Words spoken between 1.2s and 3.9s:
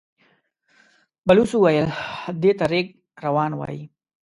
بلوڅ وويل: دې ته رېګ روان وايي.